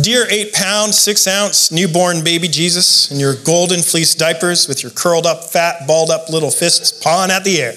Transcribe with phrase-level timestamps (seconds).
[0.00, 4.92] Dear eight pound, six ounce newborn baby Jesus in your golden fleece diapers with your
[4.92, 7.72] curled up, fat, balled up little fists pawing at the air.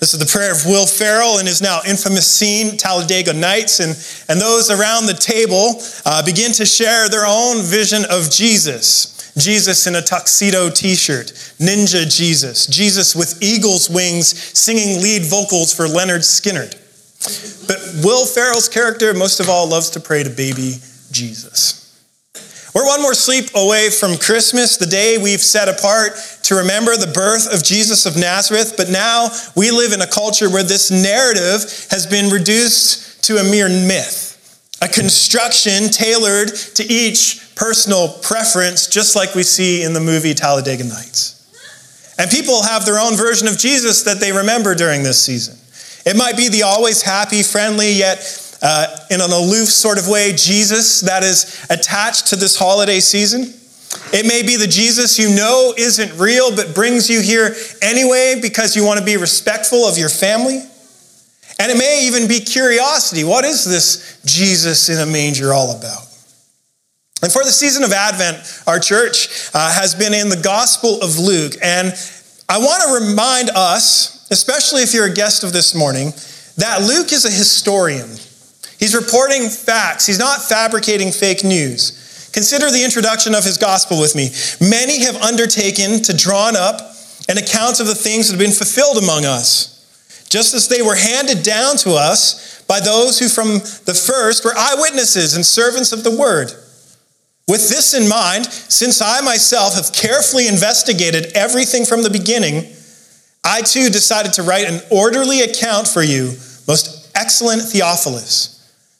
[0.00, 3.80] This is the prayer of Will Ferrell and his now infamous scene, Talladega Nights.
[3.80, 3.90] And,
[4.30, 9.32] and those around the table uh, begin to share their own vision of Jesus.
[9.36, 11.26] Jesus in a tuxedo t shirt,
[11.60, 14.28] Ninja Jesus, Jesus with eagle's wings
[14.58, 16.74] singing lead vocals for Lynyrd Skynyrd.
[17.68, 20.76] But Will Ferrell's character, most of all, loves to pray to baby
[21.10, 21.78] Jesus.
[22.74, 26.12] We're one more sleep away from Christmas, the day we've set apart
[26.44, 28.74] to remember the birth of Jesus of Nazareth.
[28.76, 33.44] But now we live in a culture where this narrative has been reduced to a
[33.44, 40.00] mere myth, a construction tailored to each personal preference, just like we see in the
[40.00, 41.34] movie Talladega Nights.
[42.18, 45.56] And people have their own version of Jesus that they remember during this season.
[46.06, 48.18] It might be the always happy, friendly, yet
[48.62, 53.54] uh, in an aloof sort of way, Jesus that is attached to this holiday season.
[54.12, 58.76] It may be the Jesus you know isn't real, but brings you here anyway because
[58.76, 60.62] you want to be respectful of your family.
[61.60, 63.24] And it may even be curiosity.
[63.24, 66.02] What is this Jesus in a manger all about?
[67.22, 71.18] And for the season of Advent, our church uh, has been in the Gospel of
[71.18, 71.54] Luke.
[71.62, 71.92] And
[72.48, 76.12] I want to remind us, especially if you're a guest of this morning,
[76.58, 78.08] that Luke is a historian.
[78.78, 82.30] He's reporting facts, he's not fabricating fake news.
[82.32, 84.30] Consider the introduction of his gospel with me.
[84.60, 86.94] Many have undertaken to draw up
[87.28, 90.94] an account of the things that have been fulfilled among us, just as they were
[90.94, 93.54] handed down to us by those who from
[93.86, 96.52] the first were eyewitnesses and servants of the word.
[97.48, 102.70] With this in mind, since I myself have carefully investigated everything from the beginning,
[103.42, 106.34] I too decided to write an orderly account for you,
[106.68, 108.57] most excellent Theophilus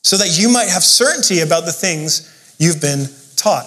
[0.08, 3.04] so that you might have certainty about the things you've been
[3.36, 3.66] taught.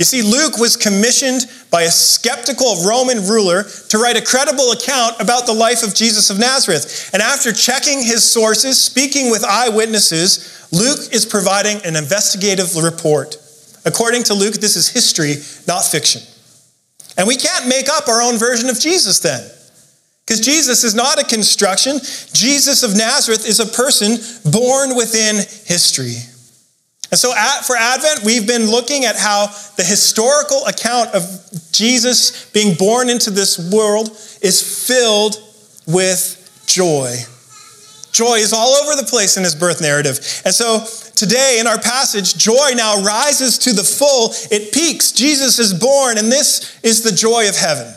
[0.00, 5.20] You see, Luke was commissioned by a skeptical Roman ruler to write a credible account
[5.20, 7.10] about the life of Jesus of Nazareth.
[7.12, 13.36] And after checking his sources, speaking with eyewitnesses, Luke is providing an investigative report.
[13.84, 15.36] According to Luke, this is history,
[15.68, 16.22] not fiction.
[17.16, 19.48] And we can't make up our own version of Jesus then.
[20.26, 21.98] Because Jesus is not a construction.
[22.32, 24.16] Jesus of Nazareth is a person
[24.50, 26.16] born within history.
[27.10, 27.32] And so
[27.64, 29.46] for Advent, we've been looking at how
[29.76, 31.22] the historical account of
[31.70, 34.08] Jesus being born into this world
[34.42, 35.36] is filled
[35.86, 37.14] with joy.
[38.10, 40.18] Joy is all over the place in his birth narrative.
[40.44, 44.30] And so today in our passage, joy now rises to the full.
[44.50, 45.12] It peaks.
[45.12, 47.92] Jesus is born, and this is the joy of heaven.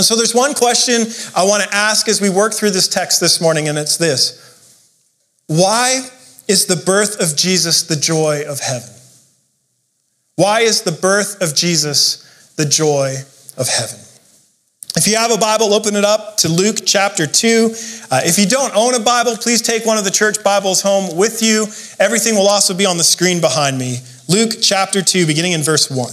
[0.00, 1.02] So there's one question
[1.36, 4.90] I want to ask as we work through this text this morning, and it's this
[5.46, 6.00] Why
[6.48, 8.90] is the birth of Jesus the joy of heaven?
[10.36, 13.16] Why is the birth of Jesus the joy
[13.58, 13.98] of heaven?
[14.94, 17.74] If you have a Bible, open it up to Luke chapter 2.
[18.10, 21.16] Uh, if you don't own a Bible, please take one of the church Bibles home
[21.16, 21.66] with you.
[21.98, 23.98] Everything will also be on the screen behind me.
[24.28, 26.12] Luke chapter 2, beginning in verse 1.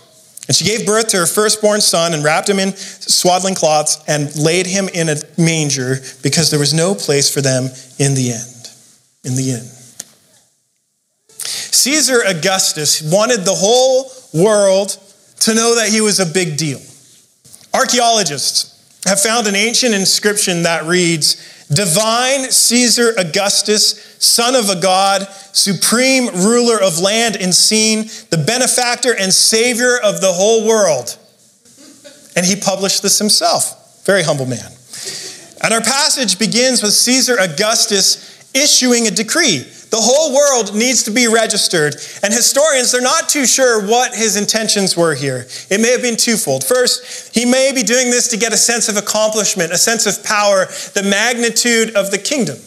[0.47, 4.35] And she gave birth to her firstborn son and wrapped him in swaddling cloths and
[4.35, 7.65] laid him in a manger because there was no place for them
[7.99, 8.69] in the end.
[9.23, 9.69] In the inn.
[11.37, 14.97] Caesar Augustus wanted the whole world
[15.41, 16.79] to know that he was a big deal.
[17.73, 25.27] Archaeologists have found an ancient inscription that reads, Divine Caesar Augustus, son of a god,
[25.53, 31.17] supreme ruler of land and scene, the benefactor and savior of the whole world.
[32.35, 34.05] And he published this himself.
[34.05, 34.71] Very humble man.
[35.63, 41.11] And our passage begins with Caesar Augustus issuing a decree the whole world needs to
[41.11, 41.95] be registered.
[42.23, 45.47] And historians, they're not too sure what his intentions were here.
[45.69, 46.63] It may have been twofold.
[46.63, 50.23] First, he may be doing this to get a sense of accomplishment, a sense of
[50.23, 50.65] power,
[50.95, 52.57] the magnitude of the kingdom.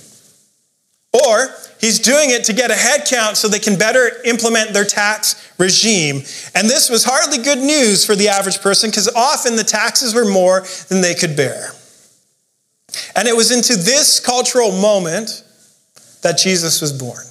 [1.15, 1.49] Or
[1.81, 5.51] he's doing it to get a head count so they can better implement their tax
[5.59, 6.17] regime.
[6.55, 10.31] And this was hardly good news for the average person because often the taxes were
[10.31, 11.71] more than they could bear.
[13.17, 15.43] And it was into this cultural moment
[16.25, 17.23] that Jesus was born.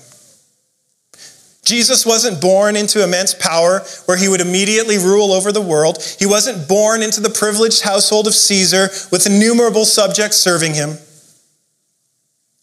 [1.65, 5.97] Jesus wasn't born into immense power where he would immediately rule over the world.
[6.19, 10.97] He wasn't born into the privileged household of Caesar with innumerable subjects serving him.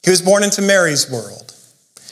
[0.02, 1.54] He was born into Mary's world.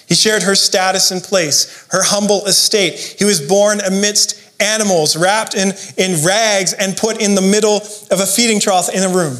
[0.08, 3.16] He shared her status and place, her humble estate.
[3.18, 8.20] He was born amidst animals, wrapped in, in rags, and put in the middle of
[8.20, 9.36] a feeding trough in a room.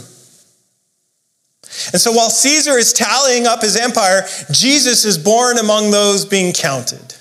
[1.93, 6.53] And so while Caesar is tallying up his empire, Jesus is born among those being
[6.53, 7.15] counted.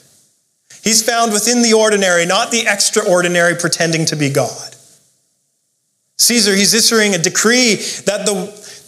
[0.83, 4.75] He's found within the ordinary, not the extraordinary pretending to be God.
[6.17, 7.75] Caesar, he's issuing a decree
[8.05, 8.33] that the,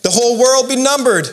[0.04, 1.28] the whole world be numbered.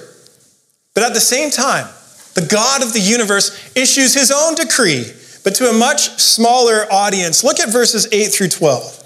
[0.94, 1.86] But at the same time,
[2.34, 5.10] the God of the universe issues his own decree,
[5.44, 7.42] but to a much smaller audience.
[7.44, 9.06] Look at verses 8 through 12.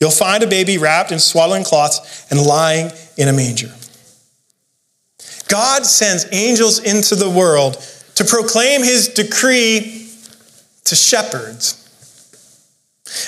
[0.00, 3.72] You'll find a baby wrapped in swaddling cloths and lying in a manger.
[5.48, 7.74] God sends angels into the world
[8.14, 10.08] to proclaim his decree
[10.84, 11.78] to shepherds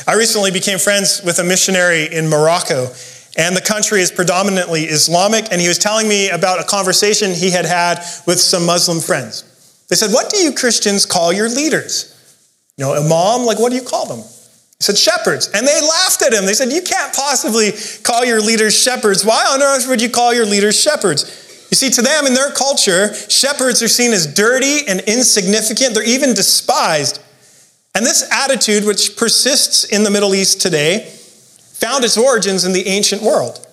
[0.07, 2.89] I recently became friends with a missionary in Morocco,
[3.37, 7.51] and the country is predominantly Islamic, and he was telling me about a conversation he
[7.51, 9.45] had had with some Muslim friends.
[9.89, 12.17] They said, What do you Christians call your leaders?
[12.77, 14.25] You know, imam, like what do you call them?
[14.81, 15.49] He said, Shepherds.
[15.55, 16.47] And they laughed at him.
[16.47, 17.73] They said, You can't possibly
[18.03, 19.25] call your leaders shepherds.
[19.25, 21.69] Why on earth would you call your leaders shepherds?
[21.71, 25.95] You see, to them in their culture, shepherds are seen as dirty and insignificant.
[25.95, 27.23] They're even despised
[27.95, 31.13] and this attitude, which persists in the Middle East today,
[31.73, 33.67] found its origins in the ancient world.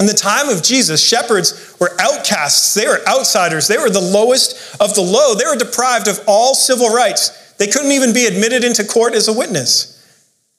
[0.00, 4.76] In the time of Jesus, shepherds were outcasts, they were outsiders, they were the lowest
[4.80, 7.54] of the low, they were deprived of all civil rights.
[7.54, 9.95] They couldn't even be admitted into court as a witness.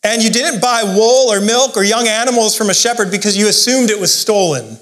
[0.03, 3.47] And you didn't buy wool or milk or young animals from a shepherd because you
[3.47, 4.77] assumed it was stolen.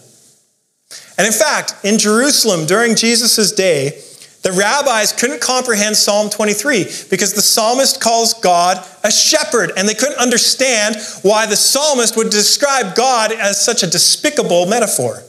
[1.18, 4.02] And in fact, in Jerusalem during Jesus' day,
[4.44, 9.96] the rabbis couldn't comprehend Psalm 23 because the psalmist calls God a shepherd, and they
[9.96, 15.24] couldn't understand why the psalmist would describe God as such a despicable metaphor.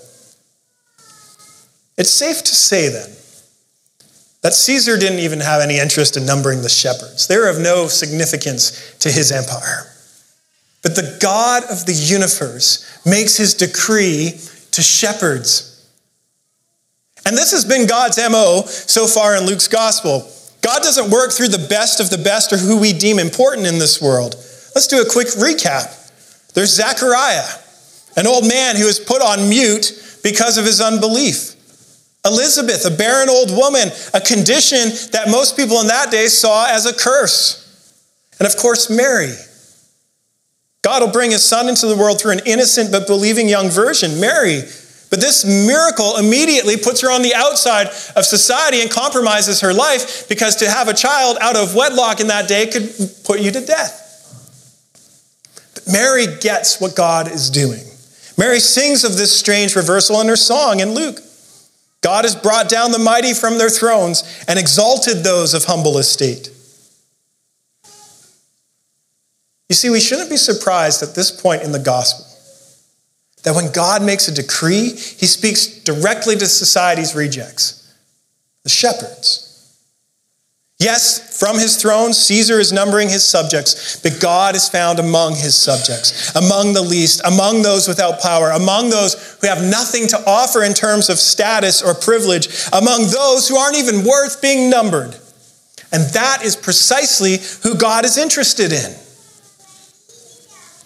[1.96, 3.08] It's safe to say then
[4.46, 7.88] that Caesar didn't even have any interest in numbering the shepherds, they were of no
[7.88, 9.92] significance to his empire.
[10.84, 14.38] But the God of the universe makes his decree
[14.70, 15.90] to shepherds.
[17.26, 20.30] And this has been God's MO so far in Luke's gospel.
[20.62, 23.80] God doesn't work through the best of the best or who we deem important in
[23.80, 24.36] this world.
[24.76, 26.52] Let's do a quick recap.
[26.54, 27.48] There's Zechariah,
[28.16, 31.55] an old man who is put on mute because of his unbelief.
[32.26, 36.84] Elizabeth, a barren old woman, a condition that most people in that day saw as
[36.86, 37.62] a curse.
[38.38, 39.32] And of course, Mary.
[40.82, 44.20] God will bring his son into the world through an innocent but believing young virgin,
[44.20, 44.62] Mary,
[45.10, 50.28] but this miracle immediately puts her on the outside of society and compromises her life
[50.28, 52.92] because to have a child out of wedlock in that day could
[53.24, 54.02] put you to death.
[55.74, 57.82] But Mary gets what God is doing.
[58.36, 61.18] Mary sings of this strange reversal in her song in Luke.
[62.06, 66.52] God has brought down the mighty from their thrones and exalted those of humble estate.
[69.68, 72.24] You see, we shouldn't be surprised at this point in the gospel
[73.42, 77.92] that when God makes a decree, he speaks directly to society's rejects,
[78.62, 79.45] the shepherds.
[80.78, 85.54] Yes, from his throne, Caesar is numbering his subjects, but God is found among his
[85.54, 90.62] subjects, among the least, among those without power, among those who have nothing to offer
[90.62, 95.16] in terms of status or privilege, among those who aren't even worth being numbered.
[95.92, 98.94] And that is precisely who God is interested in.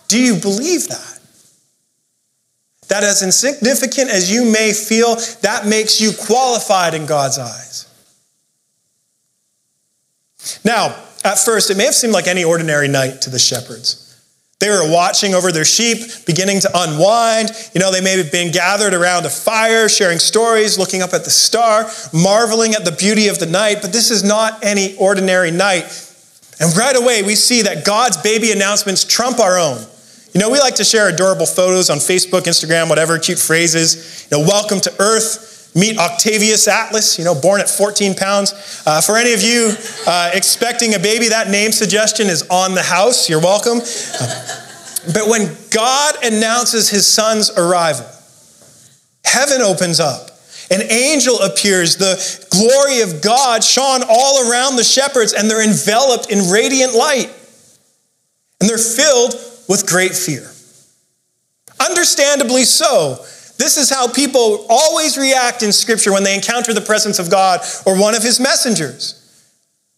[0.06, 1.20] Do you believe that?
[2.90, 7.86] that as insignificant as you may feel, that makes you qualified in God's eyes.
[10.64, 14.06] Now, at first, it may have seemed like any ordinary night to the shepherds.
[14.60, 17.50] They were watching over their sheep, beginning to unwind.
[17.74, 21.24] You know, they may have been gathered around a fire, sharing stories, looking up at
[21.24, 23.78] the star, marveling at the beauty of the night.
[23.80, 25.84] But this is not any ordinary night.
[26.60, 29.78] And right away, we see that God's baby announcements trump our own.
[30.34, 34.28] You know, we like to share adorable photos on Facebook, Instagram, whatever, cute phrases.
[34.30, 38.82] You know, welcome to earth, Meet Octavius Atlas, you know, born at 14 pounds.
[38.86, 39.72] Uh, for any of you
[40.06, 43.28] uh, expecting a baby, that name suggestion is on the house.
[43.28, 43.78] You're welcome.
[43.78, 44.56] Uh,
[45.14, 48.06] but when God announces his son's arrival,
[49.24, 50.30] heaven opens up.
[50.70, 51.96] An angel appears.
[51.96, 52.18] The
[52.50, 57.32] glory of God shone all around the shepherds, and they're enveloped in radiant light.
[58.60, 59.34] And they're filled
[59.68, 60.50] with great fear.
[61.80, 63.24] Understandably so.
[63.60, 67.60] This is how people always react in Scripture when they encounter the presence of God
[67.84, 69.16] or one of His messengers.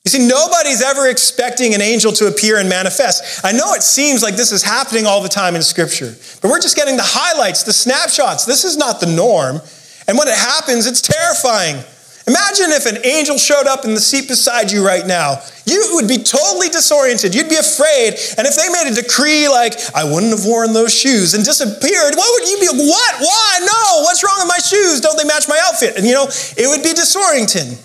[0.04, 3.45] You see, nobody's ever expecting an angel to appear and manifest.
[3.45, 6.61] I know it seems like this is happening all the time in Scripture, but we're
[6.61, 8.45] just getting the highlights, the snapshots.
[8.45, 9.61] This is not the norm.
[10.09, 11.85] And when it happens, it's terrifying.
[12.33, 15.43] Imagine if an angel showed up in the seat beside you right now.
[15.67, 17.35] You would be totally disoriented.
[17.35, 18.17] You'd be afraid.
[18.39, 22.17] And if they made a decree like, I wouldn't have worn those shoes and disappeared,
[22.17, 22.69] what would you be?
[22.73, 23.12] Like, what?
[23.21, 23.59] Why?
[23.61, 24.03] No.
[24.09, 25.03] What's wrong with my shoes?
[25.03, 25.97] Don't they match my outfit?
[25.97, 26.25] And you know,
[26.57, 27.77] it would be disorienting.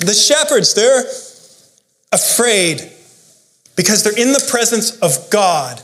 [0.00, 1.04] The shepherds, they're
[2.12, 2.90] afraid
[3.76, 5.82] because they're in the presence of God.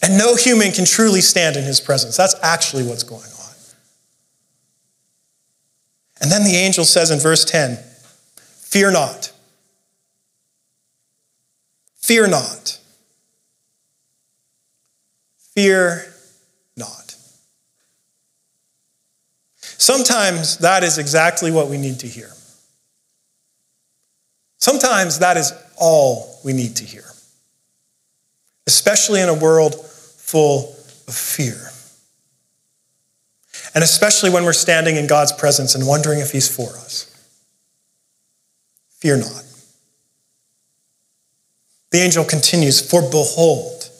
[0.00, 2.16] And no human can truly stand in his presence.
[2.16, 3.41] That's actually what's going on.
[6.22, 7.78] And then the angel says in verse 10
[8.60, 9.32] Fear not.
[11.98, 12.78] Fear not.
[15.54, 16.06] Fear
[16.76, 17.16] not.
[19.58, 22.30] Sometimes that is exactly what we need to hear.
[24.58, 27.04] Sometimes that is all we need to hear,
[28.68, 30.76] especially in a world full
[31.08, 31.71] of fear.
[33.74, 37.08] And especially when we're standing in God's presence and wondering if He's for us.
[39.00, 39.44] Fear not.
[41.90, 43.90] The angel continues, For behold,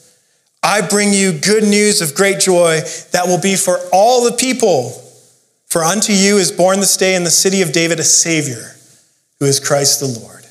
[0.63, 4.91] I bring you good news of great joy that will be for all the people.
[5.67, 8.77] For unto you is born this day in the city of David a Savior,
[9.39, 10.47] who is Christ the Lord.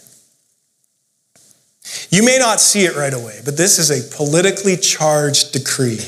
[2.09, 5.99] You may not see it right away, but this is a politically charged decree.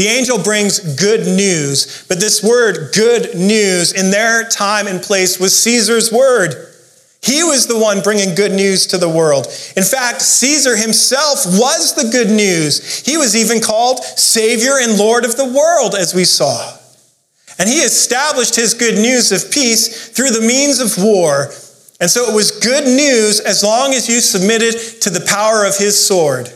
[0.00, 5.38] The angel brings good news, but this word, good news, in their time and place
[5.38, 6.54] was Caesar's word.
[7.22, 9.48] He was the one bringing good news to the world.
[9.76, 13.04] In fact, Caesar himself was the good news.
[13.04, 16.78] He was even called Savior and Lord of the world, as we saw.
[17.58, 21.48] And he established his good news of peace through the means of war.
[22.00, 25.76] And so it was good news as long as you submitted to the power of
[25.76, 26.50] his sword.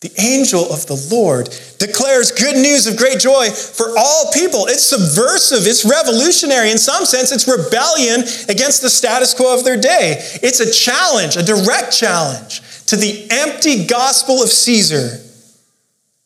[0.00, 4.64] The angel of the Lord declares good news of great joy for all people.
[4.66, 6.70] It's subversive, it's revolutionary.
[6.70, 10.16] In some sense, it's rebellion against the status quo of their day.
[10.42, 15.22] It's a challenge, a direct challenge to the empty gospel of Caesar,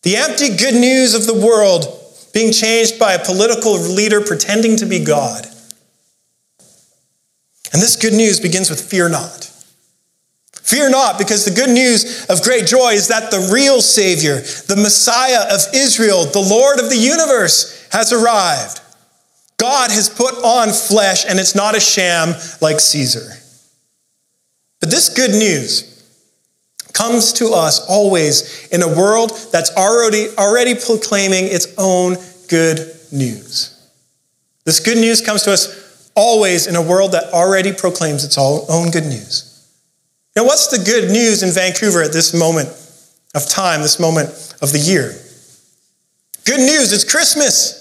[0.03, 2.01] the empty good news of the world
[2.33, 5.47] being changed by a political leader pretending to be God.
[7.73, 9.51] And this good news begins with fear not.
[10.65, 14.77] Fear not, because the good news of great joy is that the real Savior, the
[14.77, 18.81] Messiah of Israel, the Lord of the universe, has arrived.
[19.59, 22.31] God has put on flesh, and it's not a sham
[22.63, 23.35] like Caesar.
[24.81, 26.03] But this good news
[26.95, 32.17] comes to us always in a world that's already, already proclaiming its own
[32.49, 32.79] good
[33.13, 33.87] news.
[34.65, 38.91] This good news comes to us always in a world that already proclaims its own
[38.91, 39.54] good news.
[40.37, 42.69] Now, what's the good news in Vancouver at this moment
[43.35, 45.15] of time, this moment of the year?
[46.45, 47.81] Good news, it's Christmas.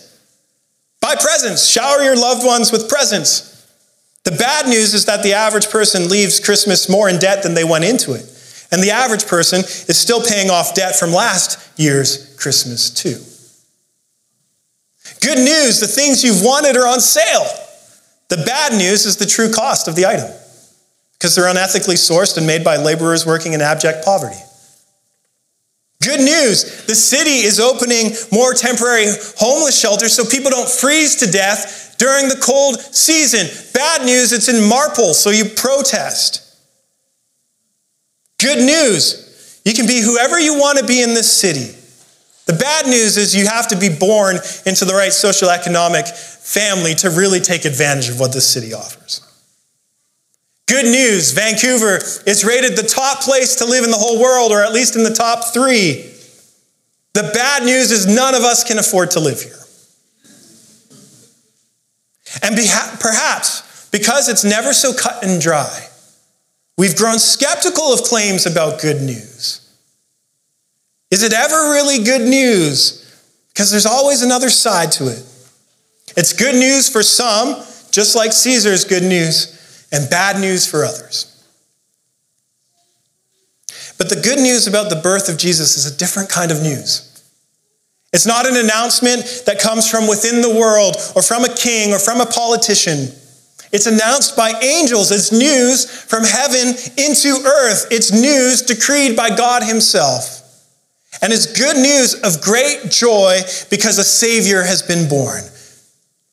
[1.02, 3.50] Buy presents, shower your loved ones with presents.
[4.24, 7.64] The bad news is that the average person leaves Christmas more in debt than they
[7.64, 8.30] went into it.
[8.72, 13.18] And the average person is still paying off debt from last year's Christmas, too.
[15.22, 17.46] Good news, the things you've wanted are on sale.
[18.30, 20.32] The bad news is the true cost of the item
[21.14, 24.40] because they're unethically sourced and made by laborers working in abject poverty.
[26.04, 29.06] Good news the city is opening more temporary
[29.38, 33.48] homeless shelters so people don't freeze to death during the cold season.
[33.74, 36.42] Bad news it's in Marpole, so you protest.
[38.40, 41.80] Good news you can be whoever you want to be in this city.
[42.46, 46.94] The bad news is you have to be born into the right social economic family
[46.96, 49.22] to really take advantage of what this city offers.
[50.74, 54.64] Good news Vancouver is rated the top place to live in the whole world, or
[54.64, 56.12] at least in the top three.
[57.14, 59.54] The bad news is none of us can afford to live here.
[62.42, 62.56] And
[63.00, 65.90] perhaps because it's never so cut and dry,
[66.76, 69.72] we've grown skeptical of claims about good news.
[71.12, 73.00] Is it ever really good news?
[73.50, 75.24] Because there's always another side to it.
[76.18, 79.53] It's good news for some, just like Caesar's good news,
[79.94, 81.30] and bad news for others.
[83.98, 87.10] But the good news about the birth of Jesus is a different kind of news.
[88.12, 92.00] It's not an announcement that comes from within the world or from a king or
[92.00, 93.08] from a politician.
[93.72, 95.12] It's announced by angels.
[95.12, 97.88] It's news from heaven into earth.
[97.90, 100.42] It's news decreed by God Himself.
[101.22, 105.42] And it's good news of great joy because a Savior has been born.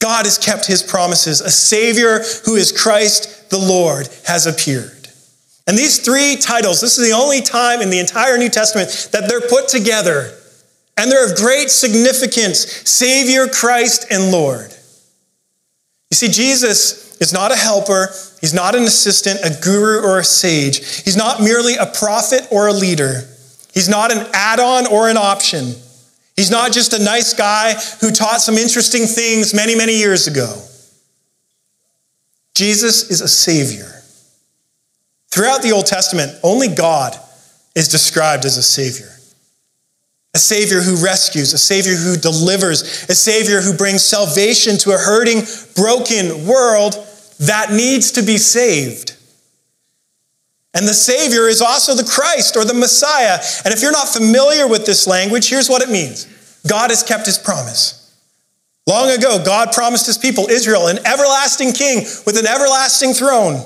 [0.01, 1.41] God has kept His promises.
[1.41, 5.09] A Savior who is Christ the Lord has appeared.
[5.67, 9.29] And these three titles, this is the only time in the entire New Testament that
[9.29, 10.37] they're put together.
[10.97, 14.75] And they're of great significance Savior, Christ, and Lord.
[16.11, 18.09] You see, Jesus is not a helper,
[18.41, 21.05] he's not an assistant, a guru, or a sage.
[21.05, 23.29] He's not merely a prophet or a leader.
[23.73, 25.75] He's not an add on or an option.
[26.35, 30.61] He's not just a nice guy who taught some interesting things many, many years ago.
[32.55, 34.03] Jesus is a savior.
[35.31, 37.17] Throughout the Old Testament, only God
[37.75, 39.09] is described as a savior.
[40.35, 44.99] A Savior who rescues, a Savior who delivers, a Savior who brings salvation to a
[44.99, 45.43] hurting,
[45.75, 46.95] broken world
[47.41, 49.17] that needs to be saved.
[50.73, 53.41] And the Savior is also the Christ or the Messiah.
[53.65, 56.27] And if you're not familiar with this language, here's what it means
[56.69, 58.00] God has kept his promise.
[58.87, 63.65] Long ago, God promised his people, Israel, an everlasting king with an everlasting throne.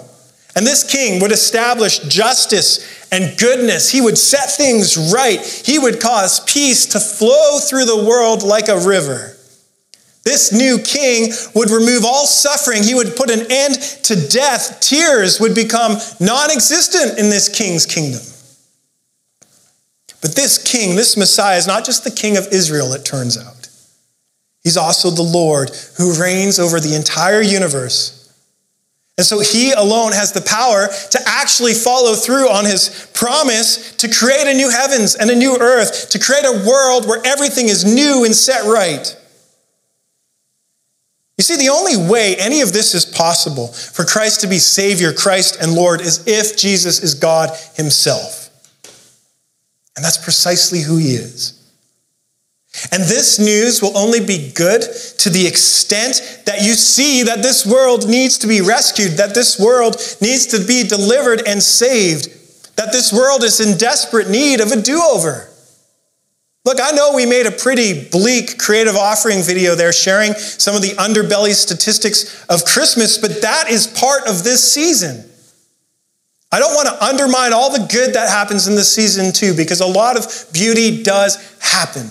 [0.57, 3.91] And this king would establish justice and goodness.
[3.91, 5.41] He would set things right.
[5.41, 9.37] He would cause peace to flow through the world like a river.
[10.25, 12.83] This new king would remove all suffering.
[12.83, 14.81] He would put an end to death.
[14.81, 18.23] Tears would become non existent in this king's kingdom.
[20.23, 23.64] But this king, this Messiah, is not just the king of Israel, it turns out.
[24.65, 28.21] He's also the Lord who reigns over the entire universe.
[29.17, 34.13] And so he alone has the power to actually follow through on his promise to
[34.13, 37.85] create a new heavens and a new earth, to create a world where everything is
[37.85, 39.17] new and set right.
[41.39, 45.13] You see, the only way any of this is possible for Christ to be Savior,
[45.13, 48.51] Christ, and Lord is if Jesus is God Himself.
[49.97, 51.64] And that's precisely who He is.
[52.91, 54.83] And this news will only be good
[55.19, 59.59] to the extent that you see that this world needs to be rescued, that this
[59.59, 62.27] world needs to be delivered and saved,
[62.77, 65.49] that this world is in desperate need of a do over.
[66.65, 70.83] Look, I know we made a pretty bleak creative offering video there sharing some of
[70.83, 75.31] the underbelly statistics of Christmas, but that is part of this season.
[76.51, 79.81] I don't want to undermine all the good that happens in this season, too, because
[79.81, 82.09] a lot of beauty does happen.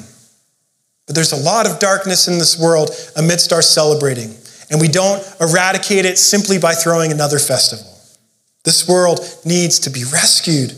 [1.05, 4.35] But there's a lot of darkness in this world amidst our celebrating,
[4.69, 7.85] and we don't eradicate it simply by throwing another festival.
[8.63, 10.71] This world needs to be rescued.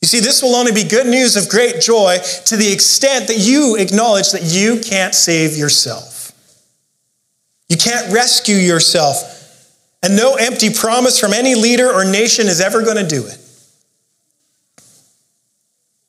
[0.00, 3.38] You see, this will only be good news of great joy to the extent that
[3.38, 6.32] you acknowledge that you can't save yourself.
[7.68, 9.34] You can't rescue yourself.
[10.02, 13.38] And no empty promise from any leader or nation is ever going to do it.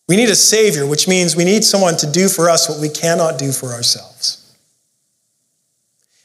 [0.10, 2.90] We need a Savior, which means we need someone to do for us what we
[2.90, 4.38] cannot do for ourselves.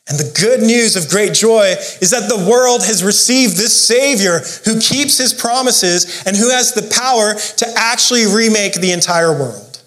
[0.09, 4.41] And the good news of great joy is that the world has received this Savior
[4.65, 9.83] who keeps his promises and who has the power to actually remake the entire world.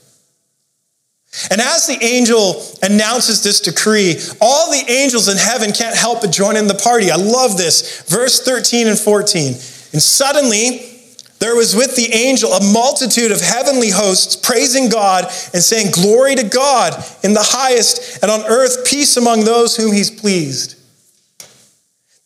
[1.50, 6.32] And as the angel announces this decree, all the angels in heaven can't help but
[6.32, 7.10] join in the party.
[7.10, 8.02] I love this.
[8.04, 9.54] Verse 13 and 14.
[9.94, 10.97] And suddenly,
[11.40, 16.36] there was with the angel a multitude of heavenly hosts praising God and saying, Glory
[16.36, 20.76] to God in the highest, and on earth peace among those whom he's pleased.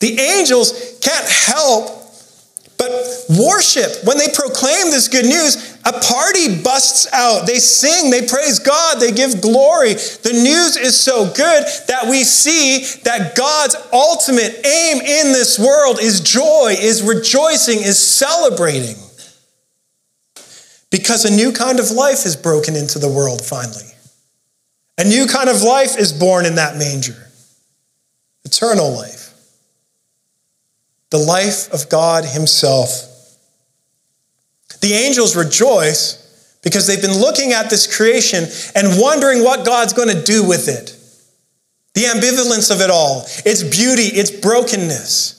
[0.00, 2.02] The angels can't help
[2.78, 2.90] but
[3.38, 4.04] worship.
[4.04, 7.46] When they proclaim this good news, a party busts out.
[7.46, 9.94] They sing, they praise God, they give glory.
[9.94, 16.00] The news is so good that we see that God's ultimate aim in this world
[16.00, 18.96] is joy, is rejoicing, is celebrating.
[20.92, 23.90] Because a new kind of life is broken into the world finally.
[24.98, 27.16] A new kind of life is born in that manger
[28.44, 29.32] eternal life,
[31.10, 33.08] the life of God Himself.
[34.80, 40.14] The angels rejoice because they've been looking at this creation and wondering what God's going
[40.14, 40.98] to do with it.
[41.94, 45.38] The ambivalence of it all, its beauty, its brokenness,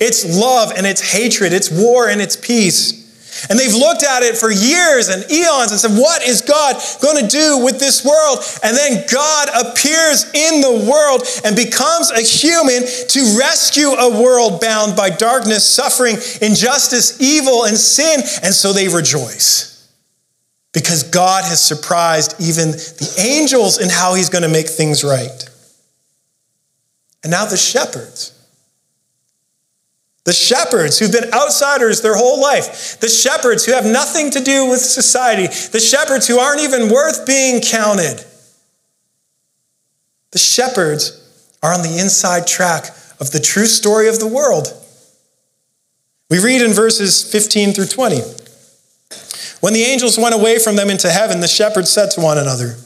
[0.00, 3.07] its love and its hatred, its war and its peace.
[3.48, 7.22] And they've looked at it for years and eons and said, What is God going
[7.22, 8.38] to do with this world?
[8.62, 14.60] And then God appears in the world and becomes a human to rescue a world
[14.60, 18.20] bound by darkness, suffering, injustice, evil, and sin.
[18.42, 19.88] And so they rejoice
[20.72, 25.48] because God has surprised even the angels in how he's going to make things right.
[27.22, 28.37] And now the shepherds
[30.28, 33.00] the shepherds who've been outsiders their whole life.
[33.00, 35.46] The shepherds who have nothing to do with society.
[35.46, 38.22] The shepherds who aren't even worth being counted.
[40.32, 42.88] The shepherds are on the inside track
[43.18, 44.68] of the true story of the world.
[46.28, 48.20] We read in verses 15 through 20.
[49.62, 52.76] When the angels went away from them into heaven, the shepherds said to one another,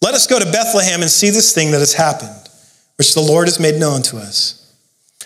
[0.00, 2.48] Let us go to Bethlehem and see this thing that has happened,
[2.94, 4.63] which the Lord has made known to us.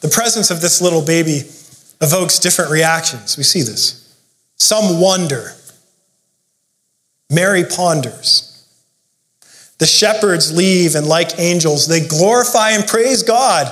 [0.00, 1.42] The presence of this little baby
[2.00, 3.36] evokes different reactions.
[3.36, 4.16] We see this.
[4.56, 5.52] Some wonder.
[7.30, 8.44] Mary ponders.
[9.78, 13.66] The shepherds leave, and like angels, they glorify and praise God.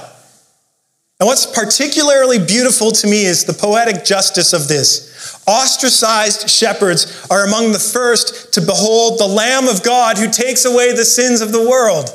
[1.18, 5.42] And what's particularly beautiful to me is the poetic justice of this.
[5.46, 10.92] Ostracized shepherds are among the first to behold the Lamb of God who takes away
[10.92, 12.10] the sins of the world.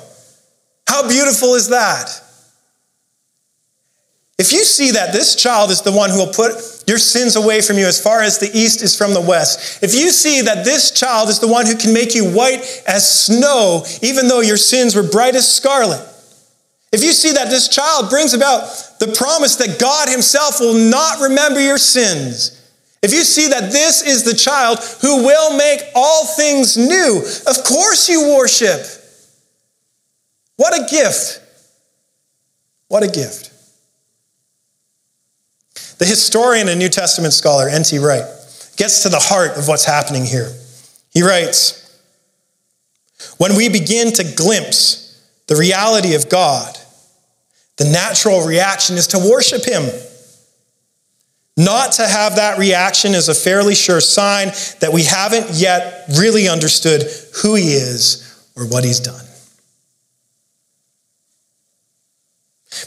[0.87, 2.21] How beautiful is that?
[4.37, 7.61] If you see that this child is the one who will put your sins away
[7.61, 10.65] from you as far as the east is from the west, if you see that
[10.65, 14.57] this child is the one who can make you white as snow, even though your
[14.57, 16.01] sins were bright as scarlet,
[16.91, 18.61] if you see that this child brings about
[18.99, 22.57] the promise that God Himself will not remember your sins,
[23.03, 27.63] if you see that this is the child who will make all things new, of
[27.63, 28.85] course you worship.
[30.57, 31.41] What a gift!
[32.87, 33.50] What a gift.
[36.01, 37.99] The historian and New Testament scholar, N.T.
[37.99, 38.23] Wright,
[38.75, 40.51] gets to the heart of what's happening here.
[41.11, 42.01] He writes
[43.37, 46.75] When we begin to glimpse the reality of God,
[47.77, 49.83] the natural reaction is to worship Him.
[51.55, 54.47] Not to have that reaction is a fairly sure sign
[54.79, 57.03] that we haven't yet really understood
[57.43, 59.25] who He is or what He's done.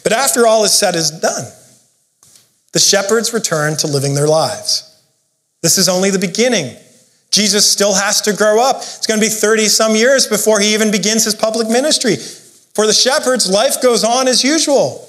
[0.02, 1.44] But after all is said is done,
[2.74, 5.00] the shepherds return to living their lives.
[5.62, 6.76] This is only the beginning.
[7.30, 8.78] Jesus still has to grow up.
[8.78, 12.16] It's going to be 30 some years before he even begins his public ministry.
[12.16, 15.08] For the shepherds, life goes on as usual.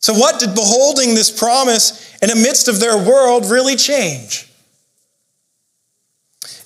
[0.00, 4.48] So, what did beholding this promise in the midst of their world really change?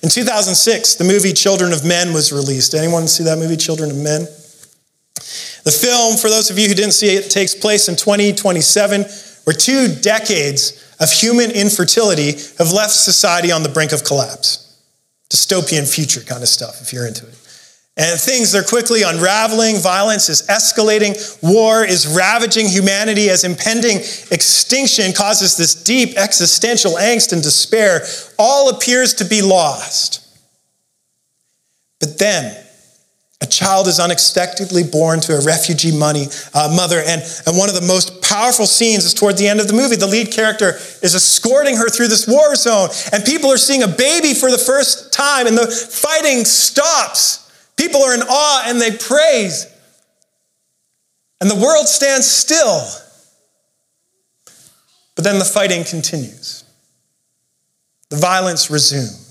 [0.01, 2.73] In 2006, the movie Children of Men was released.
[2.73, 4.21] Anyone see that movie, Children of Men?
[5.63, 9.05] The film, for those of you who didn't see it, takes place in 2027
[9.47, 14.77] where two decades of human infertility have left society on the brink of collapse.
[15.29, 17.33] Dystopian future kind of stuff, if you're into it.
[17.95, 19.77] And things are quickly unraveling.
[19.77, 21.15] Violence is escalating.
[21.41, 23.99] War is ravaging humanity as impending
[24.31, 28.01] extinction causes this deep existential angst and despair.
[28.37, 30.27] All appears to be lost.
[32.01, 32.66] But then,
[33.41, 37.75] a child is unexpectedly born to a refugee money, uh, mother, and, and one of
[37.75, 39.95] the most powerful scenes is toward the end of the movie.
[39.95, 40.69] The lead character
[41.03, 44.57] is escorting her through this war zone, and people are seeing a baby for the
[44.57, 47.43] first time, and the fighting stops.
[47.77, 49.67] People are in awe and they praise.
[51.39, 52.81] And the world stands still.
[55.15, 56.63] But then the fighting continues,
[58.09, 59.26] the violence resumes.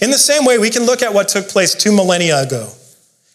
[0.00, 2.68] In the same way, we can look at what took place two millennia ago.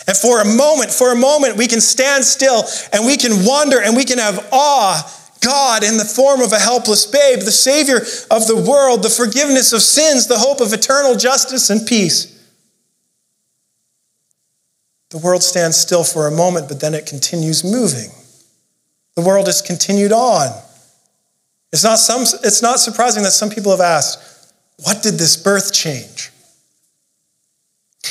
[0.07, 3.81] And for a moment, for a moment, we can stand still and we can wonder
[3.81, 5.21] and we can have awe.
[5.41, 7.97] God, in the form of a helpless babe, the Savior
[8.31, 12.31] of the world, the forgiveness of sins, the hope of eternal justice and peace.
[15.09, 18.09] The world stands still for a moment, but then it continues moving.
[19.15, 20.49] The world has continued on.
[21.71, 24.51] It's not, some, it's not surprising that some people have asked,
[24.83, 26.31] what did this birth change?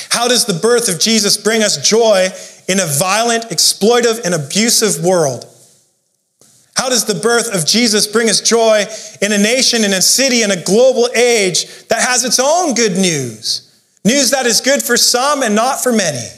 [0.09, 2.29] How does the birth of Jesus bring us joy
[2.67, 5.45] in a violent, exploitive, and abusive world?
[6.75, 8.85] How does the birth of Jesus bring us joy
[9.21, 12.93] in a nation, in a city, in a global age that has its own good
[12.93, 13.61] news?
[14.03, 16.29] News that is good for some and not for many.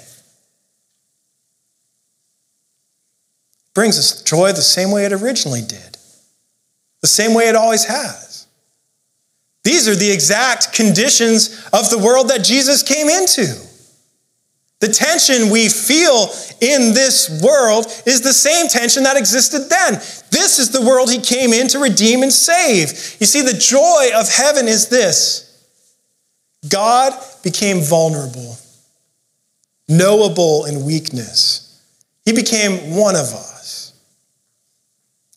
[3.78, 6.00] brings us joy the same way it originally did,
[7.02, 8.27] the same way it always has.
[9.68, 13.54] These are the exact conditions of the world that Jesus came into.
[14.80, 16.30] The tension we feel
[16.62, 19.96] in this world is the same tension that existed then.
[20.32, 22.92] This is the world he came in to redeem and save.
[23.20, 25.68] You see, the joy of heaven is this
[26.70, 27.12] God
[27.44, 28.56] became vulnerable,
[29.90, 31.84] knowable in weakness.
[32.24, 33.92] He became one of us.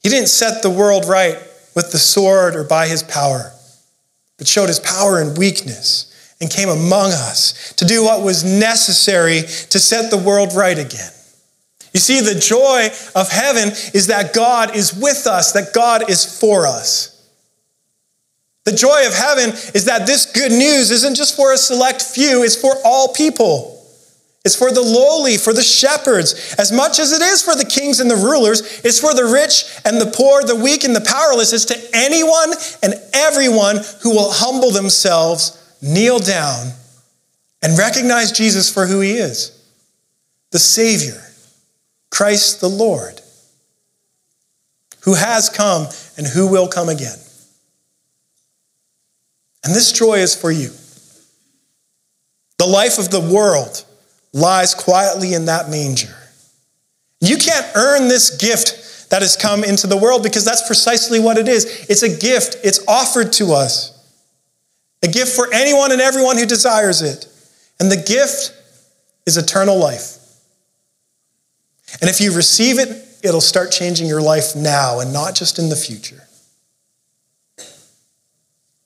[0.04, 1.36] He didn't set the world right
[1.74, 3.52] with the sword or by his power,
[4.40, 9.42] but showed his power in weakness and came among us to do what was necessary
[9.42, 11.12] to set the world right again.
[11.92, 16.40] You see, the joy of heaven is that God is with us, that God is
[16.40, 17.30] for us.
[18.64, 22.42] The joy of heaven is that this good news isn't just for a select few,
[22.42, 23.79] it's for all people.
[24.44, 26.54] It's for the lowly, for the shepherds.
[26.58, 29.64] As much as it is for the kings and the rulers, it's for the rich
[29.84, 31.52] and the poor, the weak and the powerless.
[31.52, 36.72] It's to anyone and everyone who will humble themselves, kneel down,
[37.62, 39.56] and recognize Jesus for who he is
[40.52, 41.22] the Savior,
[42.10, 43.20] Christ the Lord,
[45.02, 47.18] who has come and who will come again.
[49.62, 50.70] And this joy is for you.
[52.58, 53.84] The life of the world
[54.32, 56.14] lies quietly in that manger.
[57.20, 61.36] You can't earn this gift that has come into the world because that's precisely what
[61.36, 61.86] it is.
[61.88, 63.96] It's a gift, it's offered to us.
[65.02, 67.26] A gift for anyone and everyone who desires it.
[67.78, 68.54] And the gift
[69.26, 70.16] is eternal life.
[72.00, 75.68] And if you receive it, it'll start changing your life now and not just in
[75.68, 76.22] the future.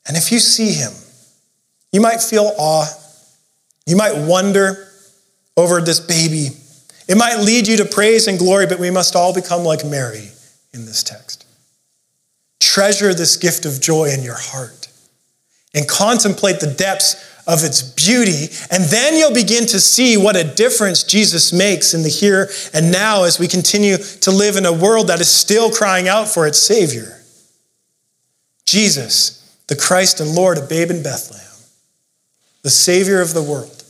[0.07, 0.93] And if you see him,
[1.93, 2.87] you might feel awe.
[3.87, 4.89] You might wonder
[5.57, 6.49] over this baby.
[7.09, 10.31] It might lead you to praise and glory, but we must all become like Mary
[10.73, 11.47] in this text.
[12.61, 14.89] Treasure this gift of joy in your heart
[15.75, 20.45] and contemplate the depths of its beauty, and then you'll begin to see what a
[20.45, 24.73] difference Jesus makes in the here and now as we continue to live in a
[24.73, 27.21] world that is still crying out for its Savior.
[28.65, 31.45] Jesus, the Christ and Lord, a babe in Bethlehem,
[32.63, 33.84] the Savior of the world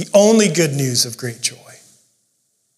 [0.00, 1.56] the only good news of great joy.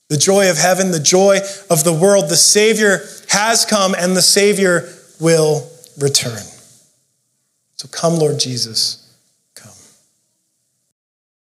[0.08, 1.38] The joy of heaven, the joy
[1.70, 2.28] of the world.
[2.28, 6.42] The Savior has come and the Savior will return.
[7.76, 9.01] So come, Lord Jesus.